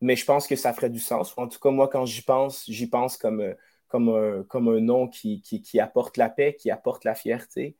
[0.00, 1.36] mais je pense que ça ferait du sens.
[1.36, 3.54] En tout cas, moi, quand j'y pense, j'y pense comme,
[3.88, 7.76] comme, un, comme un nom qui, qui, apporte la paix, qui apporte la fierté.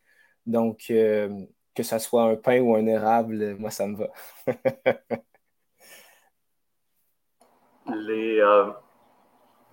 [0.47, 1.29] Donc, euh,
[1.75, 4.09] que ça soit un pain ou un érable, moi, ça me va.
[7.87, 8.71] Les, euh,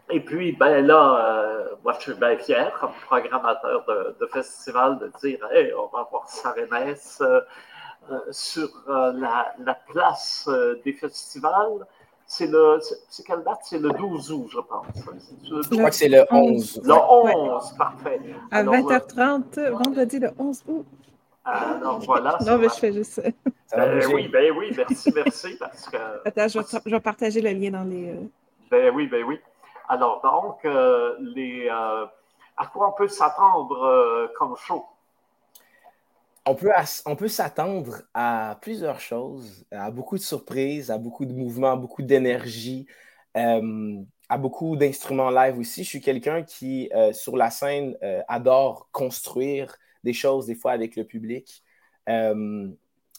[0.10, 3.86] Et puis, ben là, euh, moi, je suis bien fier, comme programmateur
[4.20, 7.22] de, festival, de dire hey, on va avoir Sarénès
[8.32, 10.50] sur la, la, place
[10.84, 11.86] des festivals.
[12.30, 12.80] C'est le,
[13.10, 13.60] c'est quelle date?
[13.64, 14.86] C'est le 12 août, je pense.
[15.44, 16.82] Je crois que c'est le 11.
[16.84, 18.20] Le 11, parfait.
[18.52, 20.86] À 20h30, vendredi le 11 août.
[21.48, 22.38] Alors voilà.
[22.46, 23.22] Non, mais je fais juste ça.
[23.76, 25.56] Ben, oui, ben oui, merci, merci.
[25.58, 25.98] Parce que...
[26.26, 28.10] Attends, je vais, je vais, partager le lien dans les.
[28.10, 28.30] Euh,
[28.70, 29.40] ben oui, ben oui.
[29.88, 32.06] Alors, donc, euh, les, euh,
[32.58, 34.86] à quoi on peut s'attendre comme show?
[36.48, 36.72] On peut,
[37.06, 42.02] on peut s'attendre à plusieurs choses, à beaucoup de surprises, à beaucoup de mouvements, beaucoup
[42.02, 42.86] d'énergie,
[43.36, 45.84] euh, à beaucoup d'instruments live aussi.
[45.84, 50.72] Je suis quelqu'un qui, euh, sur la scène, euh, adore construire des choses, des fois
[50.72, 51.64] avec le public.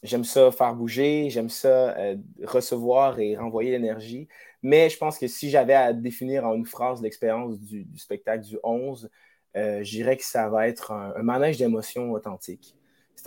[0.04, 1.96] j'aime ça faire bouger, j'aime ça
[2.44, 4.28] recevoir et renvoyer l'énergie.
[4.62, 8.58] Mais je pense que si j'avais à définir en une phrase l'expérience du, spectacle du
[8.62, 9.10] 11,
[9.54, 12.77] je dirais que ça va être un manège d'émotions authentiques.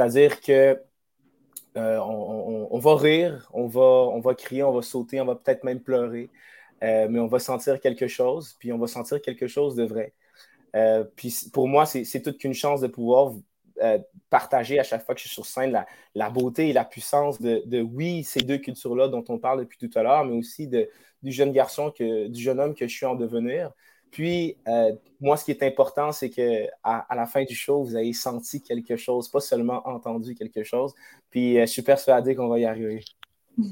[0.01, 0.81] C'est-à-dire que
[1.77, 5.63] euh, on, va rire, on va, on va crier, on va sauter, on va peut-être
[5.63, 6.31] même pleurer,
[6.83, 10.13] euh, mais on va sentir quelque chose, puis on va sentir quelque chose de vrai.
[10.75, 13.33] Euh, puis pour moi, c'est toute qu'une chance de pouvoir
[14.31, 15.85] partager à chaque fois que je suis sur scène
[16.15, 19.99] la, beauté et la puissance de, oui, ces deux cultures-là dont on parle depuis tout
[19.99, 20.89] à l'heure, mais aussi de,
[21.21, 23.71] du jeune garçon, que, du jeune homme que je suis en devenir.
[24.11, 27.95] Puis, euh, moi, ce qui est important, c'est qu'à à la fin du show, vous
[27.95, 30.93] ayez senti quelque chose, pas seulement entendu quelque chose.
[31.29, 33.03] Puis, euh, je suis persuadé qu'on va y arriver.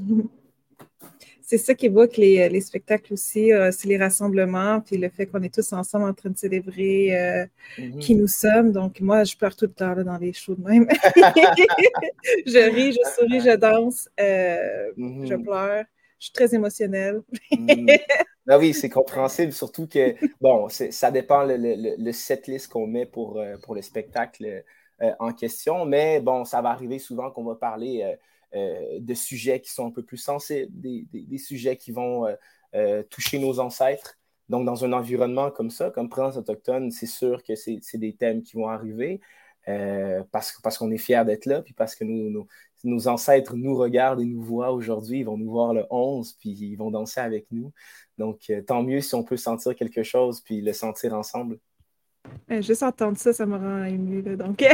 [1.41, 5.25] C'est ça qui évoque les, les spectacles aussi, euh, c'est les rassemblements, puis le fait
[5.25, 7.97] qu'on est tous ensemble en train de célébrer mhm.
[7.97, 8.71] qui nous sommes.
[8.71, 10.88] Donc, moi, je pleure tout le temps dans les shows de même.
[12.45, 14.08] je ris, je souris, je danse,
[14.95, 15.25] mhm.
[15.25, 15.86] je pleure.
[16.19, 17.21] Je suis très émotionnelle.
[17.51, 17.88] Mhm.
[18.45, 23.05] Ben oui, c'est compréhensible, surtout que, bon, ça dépend le, le, le setlist qu'on met
[23.05, 24.63] pour, euh, pour le spectacle
[25.03, 28.17] euh, en question, mais bon, ça va arriver souvent qu'on va parler
[28.55, 32.25] euh, de sujets qui sont un peu plus sensibles, des, des, sujets qui vont
[33.12, 34.17] toucher nos ancêtres.
[34.47, 38.41] Donc, dans un environnement comme ça, comme Prince autochtone, c'est sûr que c'est des thèmes
[38.41, 39.21] qui vont arriver.
[40.32, 42.47] parce, parce qu'on est fiers d'être là, puis parce que nous,
[42.83, 46.51] nos ancêtres nous regardent et nous voient aujourd'hui, ils vont nous voir le 11, puis
[46.51, 47.71] ils vont danser avec nous.
[48.17, 51.57] Donc, euh, tant mieux si on peut sentir quelque chose, puis le sentir ensemble.
[52.51, 54.21] Euh, juste entendre ça, ça me rend ému.
[54.35, 54.63] donc.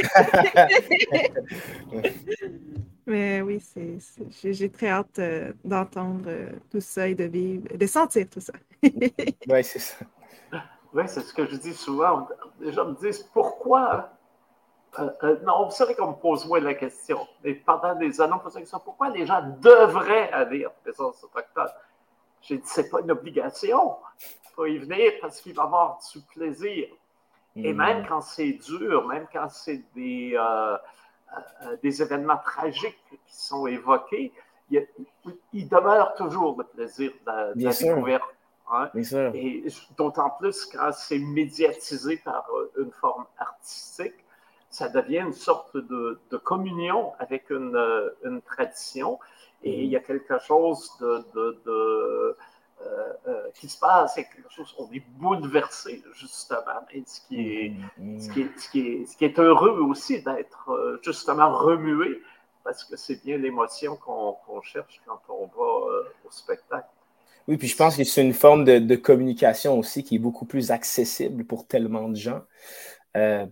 [3.07, 3.61] Mais oui,
[4.41, 6.27] j'ai très hâte euh, d'entendre
[6.71, 8.53] tout ça et de vivre, de sentir tout ça.
[8.81, 10.05] oui, c'est ça.
[10.91, 12.27] Oui, c'est ce que je dis souvent.
[12.59, 14.14] Les gens me disent pourquoi
[14.99, 17.27] euh, euh, non, vous savez qu'on me pose moins la question.
[17.43, 20.71] Et pendant des années, on me pose la question pourquoi les gens devraient aller en
[20.83, 21.69] présence autochtone
[22.41, 23.97] J'ai dit c'est pas une obligation.
[24.21, 26.87] Il faut y venir parce qu'il va avoir du plaisir.
[27.57, 27.77] Et hmm.
[27.77, 30.77] même quand c'est dur, même quand c'est des, euh,
[31.81, 34.33] des événements tragiques qui sont évoqués,
[34.69, 38.23] il, demeure toujours le plaisir de, la, découverte.
[38.71, 38.89] Hein.
[39.33, 44.24] Et d'autant plus quand c'est médiatisé par une forme artistique
[44.75, 49.19] ça devient une sorte de, communion avec une, euh, une, tradition.
[49.63, 51.25] Et il y a quelque chose de,
[51.67, 52.35] euh,
[52.81, 56.81] euh, qui se passe, quelque chose, on est bouleversé, justement.
[56.91, 57.73] Et ce qui est,
[58.19, 62.21] ce qui est, ce qui est, ce qui est heureux aussi d'être justement remué,
[62.65, 66.89] parce que c'est bien l'émotion qu'on cherche quand on va au spectacle.
[67.47, 70.45] Oui, puis je pense que c'est une forme de, de, communication aussi qui est beaucoup
[70.45, 72.41] plus accessible pour tellement de gens.
[73.15, 73.45] Euh,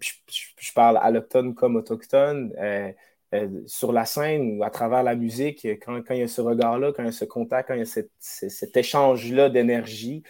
[0.59, 2.53] je, parle alloctone comme autochtone.
[2.59, 2.91] Euh,
[3.33, 6.91] euh, sur la scène ou à travers la musique, quand il y a ce regard-là,
[6.95, 10.21] quand il y a ce contact, quand il y a cet échange-là d'énergie,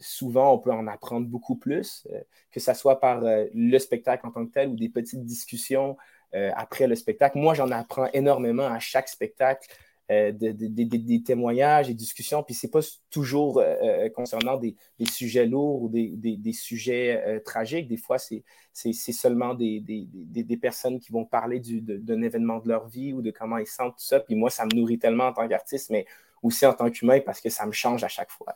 [0.00, 2.08] souvent on peut en apprendre beaucoup plus,
[2.50, 5.98] que ce soit par le spectacle en tant que tel ou des petites discussions
[6.32, 7.36] après le spectacle.
[7.36, 9.68] Moi, j'en apprends énormément à chaque spectacle.
[10.08, 12.78] Euh, des témoignages, des discussions, puis c'est pas
[13.10, 14.76] toujours euh, euh, concernant des,
[15.10, 17.88] sujets lourds ou des, sujets tragiques.
[17.88, 18.44] Des fois, c'est
[18.92, 23.66] seulement des, personnes qui vont parler d'un événement de leur vie ou de comment ils
[23.66, 24.20] sentent tout ça.
[24.20, 26.06] Puis moi, ça me nourrit tellement en tant qu'artiste, mais
[26.40, 28.54] aussi en tant qu'humain parce que ça me change à chaque fois.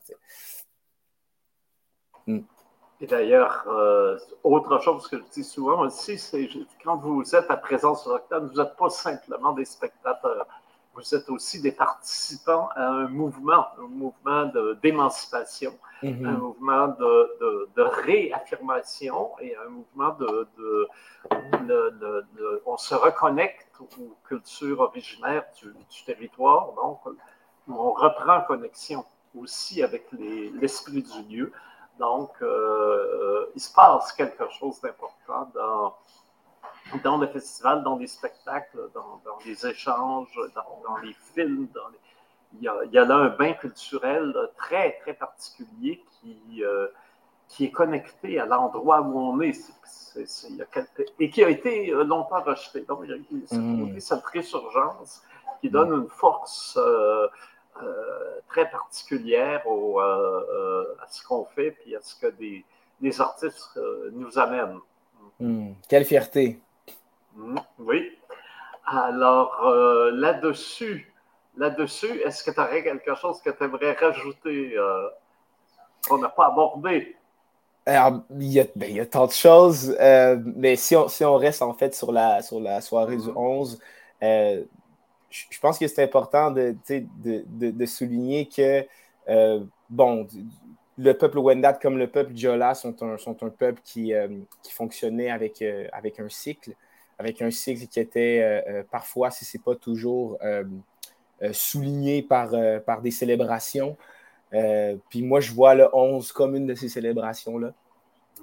[2.29, 2.43] Hmm.
[3.01, 3.67] Et d'ailleurs,
[4.45, 6.49] autre chose que je dis souvent aussi, c'est
[6.85, 10.47] quand vous êtes à présence sur Octane, vous n'êtes pas simplement des spectateurs
[11.01, 14.51] vous êtes aussi des participants à un mouvement, un mouvement
[14.83, 16.27] d'émancipation, mhm.
[16.27, 20.49] un mouvement de, réaffirmation et un mouvement de,
[22.67, 27.01] On se reconnecte aux cultures originaires du, territoire, donc
[27.69, 30.07] on reprend connexion aussi avec
[30.61, 31.53] l'esprit du lieu.
[31.99, 35.95] Donc, euh, il se passe quelque chose d'important dans
[37.05, 41.69] dans le festival, dans les spectacles, dans, les échanges, dans, les films.
[42.61, 46.89] Il, y a, là un bain culturel très, très particulier qui, euh,
[47.49, 49.57] qui est connecté à l'endroit où on est.
[51.19, 52.81] et qui a été euh, longtemps rejeté.
[52.83, 54.01] Donc, il y a mmh.
[54.01, 55.23] cette résurgence
[55.61, 57.29] qui donne une force euh,
[58.49, 62.65] très particulière au, à ce qu'on fait et à ce que des,
[63.21, 63.81] artistes
[64.13, 64.81] nous amènent.
[65.39, 65.73] Mmh.
[65.89, 66.61] Quelle fierté!
[67.79, 68.19] Oui,
[68.87, 69.63] Alors,
[70.13, 71.13] là-dessus,
[71.57, 74.77] là-dessus, est-ce que tu aurais quelque chose que tu aimerais rajouter
[76.09, 77.17] qu'on n'a pas abordé?
[77.87, 79.97] Alors, il y, a, ben, il y a tant de choses,
[80.57, 83.81] mais si on, si on, reste en fait sur la, sur la soirée du 11,
[84.21, 84.67] mm-hmm.
[85.31, 87.05] je, pense que c'est important de, de,
[87.47, 88.87] de, de, souligner que,
[89.89, 90.27] bon,
[91.01, 94.29] le peuple Wendat comme le peuple Diola sont un, sont un peuple qui, euh,
[94.63, 96.73] qui fonctionnait avec, euh, avec un cycle,
[97.21, 100.39] avec un cycle qui était euh, parfois, si ce n'est pas toujours,
[101.53, 102.51] souligné par,
[102.85, 103.97] par des célébrations.
[105.09, 107.73] puis moi, je vois le 11 comme une de ces célébrations-là,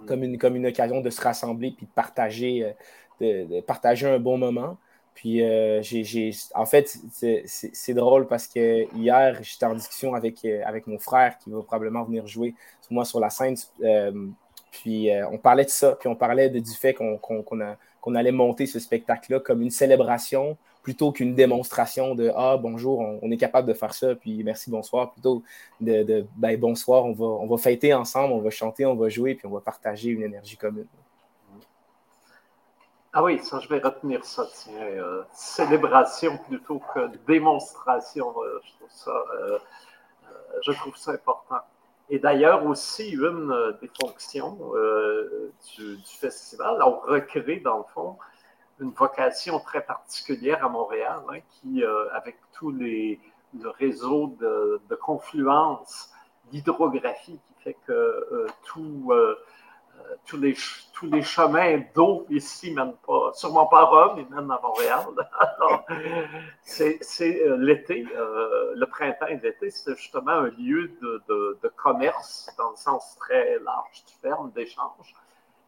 [0.08, 2.74] comme, une, comme une occasion de se rassembler puis de partager,
[3.22, 4.78] de partager un bon moment.
[5.18, 10.62] Puis, euh, j'ai, en fait, c'est drôle parce que hier, j'étais en discussion avec, euh,
[10.63, 13.56] avec mon frère qui va probablement venir jouer sur moi sur la scène.
[13.82, 14.28] Euh,
[14.70, 17.18] puis, on parlait de ça, puis on parlait du fait qu'on
[18.16, 20.58] allait monter ce spectacle-là comme une célébration
[20.88, 25.12] plutôt qu'une démonstration de Ah, bonjour, on, est capable de faire ça, puis merci, bonsoir,
[25.12, 25.44] plutôt
[25.82, 29.50] de, ben, bonsoir, on va, fêter ensemble, on va chanter, on va jouer, puis on
[29.52, 30.88] va partager une énergie commune.
[33.12, 34.80] Ah oui, ça, je vais retenir ça, tiens.
[34.80, 38.34] Euh, célébration plutôt que démonstration.
[38.44, 38.62] Euh,
[39.08, 39.60] euh,
[40.66, 41.60] je trouve ça important.
[42.10, 44.58] Et d'ailleurs, aussi, une des fonctions
[45.76, 48.17] du, festival, on recrée, dans le fond,
[48.80, 53.20] une vocation très particulière à Montréal, hein, qui, avec tous les
[53.62, 56.12] le réseau de, confluence
[56.52, 59.12] d'hydrographie qui fait que tous
[60.38, 60.56] les,
[61.24, 65.06] chemins d'eau ici mènent pas, sûrement pas à Rome, ils mènent à Montréal.
[66.63, 67.00] c'est
[67.46, 72.76] euh, l'été, euh, le printemps et l'été, c'est justement un lieu de, commerce dans le
[72.76, 75.13] sens très large du terme, d'échange.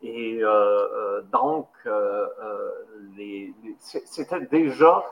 [0.02, 1.68] Et euh, donc,
[3.80, 5.04] c'était déjà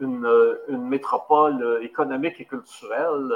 [0.00, 3.32] une, métropole économique et culturelle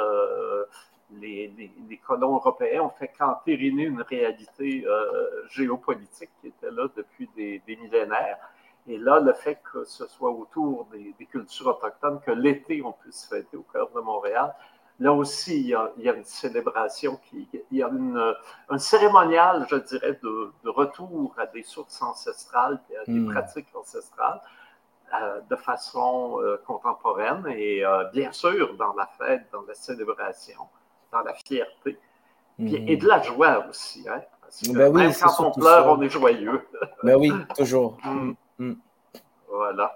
[1.10, 7.62] les, colons européens ont fait qu'entériner une réalité euh, géopolitique qui était là depuis des,
[7.66, 8.38] millénaires.
[8.88, 13.26] Et là, le fait que ce soit autour des, cultures autochtones, que l'été, on puisse
[13.26, 14.54] fêter au cœur de Montréal,
[15.00, 18.34] là aussi, il y a, une célébration, qui, il y a une,
[18.68, 23.32] un cérémonial, je dirais, de, retour à des sources ancestrales et à des hmm.
[23.32, 24.40] pratiques ancestrales.
[25.14, 30.66] Euh, de façon euh, contemporaine et bien sûr dans la fête, dans la célébration
[31.12, 31.98] dans la fierté.
[32.58, 34.06] Et de la joie aussi.
[34.08, 34.22] Hein?
[34.40, 36.66] Parce que ben même quand on pleure, on est joyeux.
[37.02, 37.98] ben oui, toujours.
[38.04, 38.32] Mm.
[38.58, 38.74] Mm.
[39.48, 39.92] Voilà.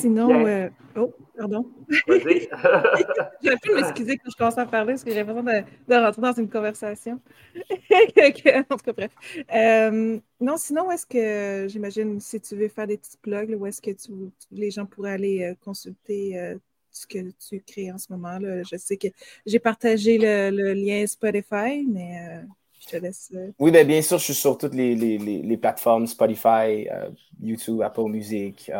[0.00, 1.70] sinon, euh, oh, pardon.
[1.88, 6.22] J'ai pu m'excuser quand je commence à parler parce que j'ai besoin de, de, rentrer
[6.22, 7.20] dans une conversation.
[7.54, 9.12] en tout cas, bref.
[9.54, 13.80] Euh, non, sinon, est-ce que, j'imagine, si tu veux faire des petits plugs, où est-ce
[13.80, 14.12] que tu,
[14.52, 16.56] les gens pourraient aller euh, consulter
[16.96, 18.38] ce que tu crées en ce moment.
[18.38, 18.62] Là?
[18.62, 19.08] Je sais que
[19.44, 22.42] j'ai partagé le, lien Spotify, mais euh,
[22.86, 23.30] je te laisse.
[23.34, 27.10] Euh, oui, bien, bien sûr, je suis sur toutes les, les, les, plateformes Spotify, euh,
[27.40, 28.70] YouTube, Apple Music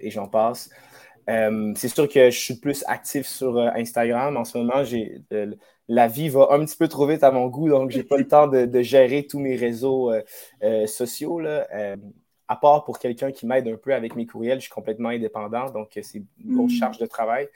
[0.00, 0.70] et j'en passe.
[1.26, 4.36] c'est sûr que je suis plus actif sur Instagram.
[4.36, 5.22] En ce moment, j'ai
[5.88, 8.26] la vie va un petit peu trop vite à mon goût, donc j'ai pas le
[8.26, 10.12] temps de, de, gérer tous mes réseaux
[10.86, 11.40] sociaux.
[11.40, 11.66] Là
[12.52, 15.70] à part pour quelqu'un qui m'aide un peu avec mes courriels, je suis complètement indépendant,
[15.70, 16.76] donc euh, c'est une grosse mm.
[16.76, 17.48] charge de travail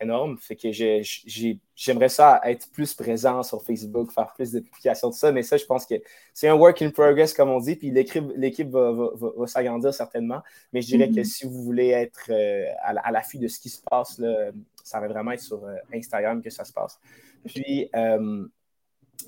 [0.00, 0.38] énorme.
[0.38, 5.32] Fait que j'aimerais ça être plus présent sur Facebook, faire plus de publications de ça,
[5.32, 5.94] mais ça, je pense que
[6.34, 10.40] c'est un work in progress, comme on dit, puis l'équipe va, s'agrandir certainement.
[10.72, 11.24] Mais je dirais que mm-hmm.
[11.24, 14.50] si vous voulez être euh, à, l'affût de ce qui se passe, là,
[14.82, 16.98] ça va vraiment être sur euh, Instagram que ça se passe.
[17.44, 17.90] Puis,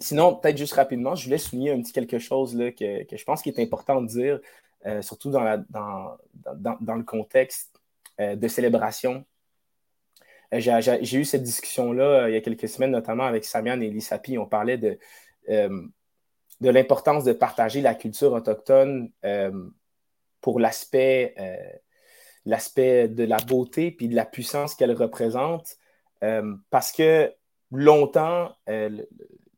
[0.01, 3.25] sinon, peut-être juste rapidement, je voulais souligner un petit quelque chose là, que, que je
[3.25, 4.41] pense qu'il est important de dire.
[4.85, 7.81] Euh, surtout dans, le contexte
[8.21, 9.25] euh, de célébration.
[10.53, 14.39] Euh, j'ai eu cette discussion-là il y a quelques semaines, notamment avec Samian et Lissapi.
[14.39, 14.99] On parlait de,
[15.49, 19.11] de l'importance de partager la culture autochtone
[20.41, 21.35] pour l'aspect
[22.47, 25.77] de la beauté puis de la puissance qu'elle représente.
[26.71, 27.33] parce que
[27.71, 28.55] longtemps,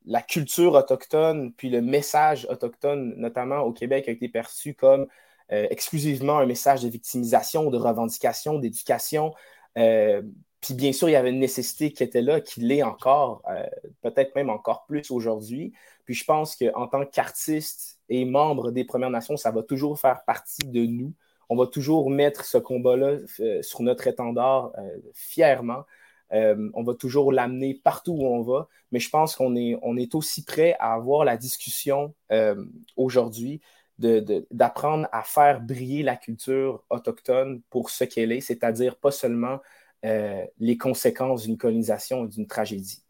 [0.06, 5.06] la culture autochtone, puis le message autochtone, notamment au Québec, a été perçu comme
[5.52, 9.34] euh, exclusivement un message de victimisation, de revendication, d'éducation.
[9.78, 10.22] Euh,
[10.64, 13.66] puis bien sûr, il y avait une nécessité qui était là, qui l'est encore, euh,
[14.02, 15.72] peut-être même encore plus aujourd'hui.
[16.06, 20.24] Puis je pense qu'en tant qu'artiste et membre des Premières Nations, ça va toujours faire
[20.24, 21.12] partie de nous.
[21.50, 23.18] On va toujours mettre ce combat-là
[23.62, 24.72] sur notre étendard
[25.12, 25.84] fièrement.
[26.32, 29.96] Euh, on va toujours l'amener partout où on va, mais je pense qu'on est, on
[29.96, 32.64] est aussi prêt à avoir la discussion euh,
[32.96, 33.60] aujourd'hui
[33.96, 39.60] d'apprendre à faire briller la culture autochtone pour ce qu'elle est, c'est-à-dire pas seulement
[40.04, 43.02] euh, les conséquences d'une colonisation ou d'une tragédie.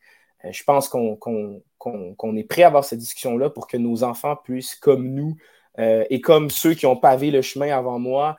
[0.45, 4.77] Euh, je pense qu'on est prêt à avoir cette discussion-là pour que nos enfants puissent,
[4.77, 5.37] comme nous
[5.81, 8.37] euh, et comme ceux qui ont pavé le chemin avant moi,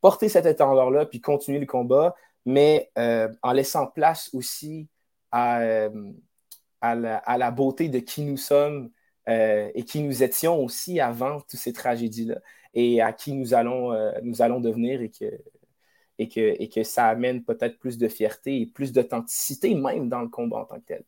[0.00, 2.14] porter cette étendard-là puis continuer le combat,
[2.46, 2.90] mais
[3.42, 4.88] en laissant place aussi
[5.32, 5.60] à,
[6.80, 8.90] à, la, à, la, beauté de qui nous sommes
[9.26, 12.36] et qui nous étions aussi avant toutes ces tragédies-là
[12.72, 15.26] et à qui nous allons, nous allons devenir et que,
[16.18, 20.20] et que, et que ça amène peut-être plus de fierté et plus d'authenticité même dans
[20.20, 21.04] le combat en tant que tel.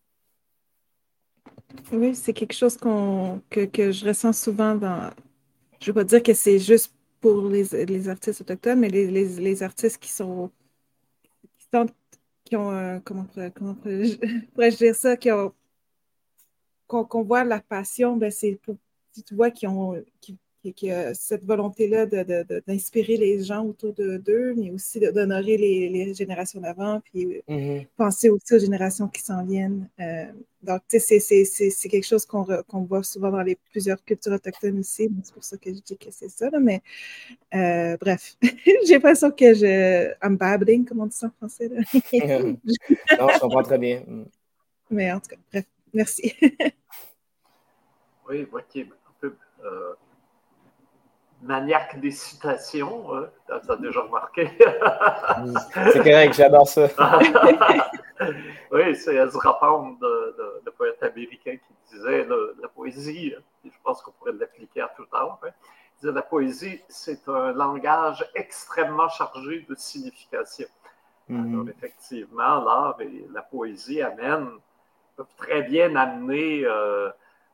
[1.93, 5.11] Oui, c'est quelque chose que, que, je ressens souvent dans.
[5.81, 9.11] Je ne veux pas dire que c'est juste pour les, les, artistes autochtones, mais les,
[9.11, 10.51] les, les artistes qui sont,
[11.59, 11.87] qui, sont,
[12.45, 13.01] qui ont.
[13.05, 13.75] comment, comment
[14.55, 15.17] pourrais-je dire ça?
[15.17, 15.53] Qui ont,
[16.87, 18.77] qu'on, voit la passion, ben c'est pour.
[19.27, 20.37] Tu vois qu'ils ont, qui
[20.91, 22.07] a cette volonté-là
[22.67, 27.87] d'inspirer les gens autour d'eux, mais aussi d'honorer les, générations d'avant, puis mm-hmm.
[27.97, 29.89] penser aussi aux générations qui s'en viennent.
[30.01, 30.27] Euh,
[30.67, 35.09] donc, c'est quelque chose qu'on voit souvent dans les plusieurs cultures autochtones aussi.
[35.23, 36.51] C'est pour ça que je dis que c'est ça.
[36.61, 36.83] mais
[37.55, 38.37] euh, bref,
[38.85, 40.13] j'ai l'impression que je.
[40.23, 41.69] I'm babbling, comme on dit ça en français.
[41.71, 44.03] non, je comprends très bien.
[44.07, 44.25] Mm.
[44.91, 45.65] Mais en tout cas, bref,
[45.95, 46.35] merci.
[48.29, 48.77] oui, ok.
[48.77, 49.95] Un peu, euh,
[51.43, 53.15] maniaque des citations.
[53.15, 53.29] Hein?
[53.47, 54.51] Tu as déjà remarqué.
[55.93, 56.89] c'est correct, j'adore ça.
[58.73, 62.27] oui, c'est Ezra Pound, le, poète américain, qui disait
[62.61, 63.35] la poésie,
[63.65, 65.49] je pense qu'on pourrait l'appliquer à tout à Hein?
[65.99, 70.67] Il disait la poésie, c'est un langage extrêmement chargé de signification.
[71.31, 71.55] Mm-hmm.
[71.55, 74.51] Alors, effectivement, l'art et la poésie amènent,
[75.17, 76.65] peuvent très bien amener.
[76.65, 77.11] Euh,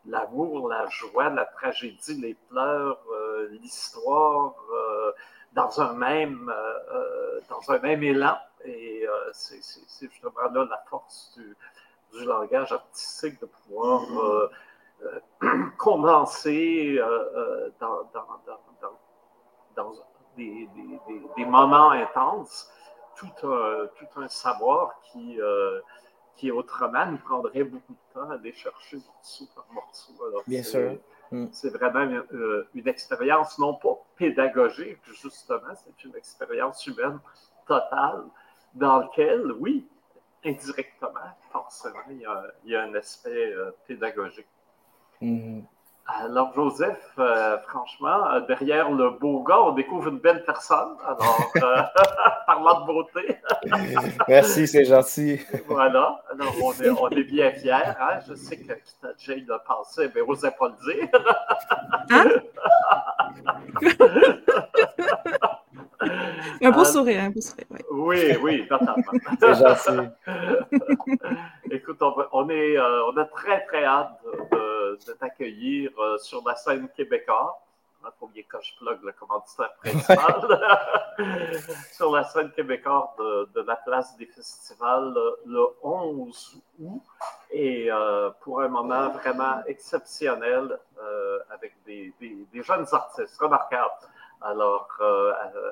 [0.07, 5.13] l'amour, la joie, la tragédie, les pleurs, euh, l'histoire euh,
[5.53, 8.37] dans un même euh, dans un même élan.
[8.65, 9.61] Et c'est
[10.01, 11.57] justement là la force du,
[12.13, 14.03] du, langage artistique de pouvoir
[15.79, 17.01] condenser
[17.81, 18.93] dans, dans, dans,
[19.75, 19.93] dans
[20.37, 22.71] des, des, des, moments intenses
[23.17, 25.41] tout un, tout un savoir qui
[26.37, 30.13] qui autrement nous prendrait beaucoup de temps à aller chercher morceau par morceau.
[30.47, 30.99] Bien sûr.
[31.33, 31.47] Mm.
[31.51, 37.19] C'est vraiment euh, une, expérience non pas pédagogique, justement, c'est une expérience humaine
[37.67, 38.25] totale
[38.75, 39.89] dans laquelle, oui,
[40.45, 41.09] indirectement,
[41.51, 42.21] forcément, il
[42.65, 44.47] y a, un aspect euh, pédagogique.
[45.23, 45.65] Mm-hmm.
[46.07, 50.97] Alors, Joseph, euh, franchement, euh, derrière le beau gars, on découvre une belle personne.
[51.07, 51.83] Alors, euh,
[52.47, 53.39] parlant de beauté.
[54.29, 55.41] Merci, c'est gentil.
[55.67, 56.23] voilà.
[56.33, 57.73] Alors, on est, on est bien fiers.
[57.73, 58.19] Hein?
[58.29, 58.73] Je sais que
[59.19, 61.09] Jane a pensé, mais n'osait pas le dire.
[62.11, 62.29] Hein?
[66.63, 67.67] un beau sourire, un beau sourire.
[67.91, 69.13] Oui, oui, totalement.
[69.41, 70.09] C'est gentil.
[71.71, 74.19] Écoute, on, est, on a très, très hâte
[74.53, 77.53] de de, t'accueillir euh, sur la scène québécoise.
[78.05, 80.61] Il faut bien que je plug le commanditaire principal.
[81.93, 83.11] sur la scène québécoise
[83.55, 85.15] de, la place des festivals
[85.47, 87.03] le 11 août.
[87.53, 92.13] Et euh, pour un moment vraiment exceptionnel euh, avec des,
[92.55, 93.93] jeunes artistes remarquables.
[94.45, 94.89] Alors,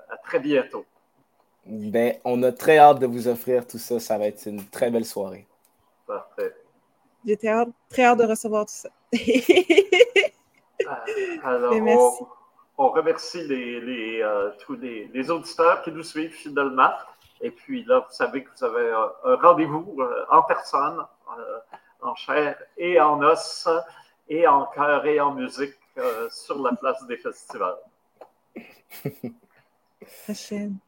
[0.09, 0.85] à, très bientôt.
[1.66, 4.01] Ben, on a très hâte de vous offrir tout ça.
[4.01, 5.47] Ça va être une très belle soirée.
[6.07, 6.55] Parfait.
[7.25, 7.49] J'ai très
[8.03, 8.89] hâte de recevoir tout ça.
[10.87, 12.29] Euh, alors,
[12.79, 16.91] on, remercie les, euh, tous les, auditeurs qui nous suivent fidèlement.
[17.43, 21.05] Et puis là, vous savez que vous avez un, rendez-vous euh, en personne,
[22.01, 23.68] en chair et en os,
[24.29, 25.77] et en cœur et en musique
[26.31, 27.77] sur la place des festivals.
[28.91, 29.34] 呵呵
[30.07, 30.80] 发现